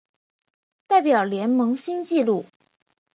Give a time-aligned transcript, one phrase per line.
[0.87, 2.47] 代表联盟新纪录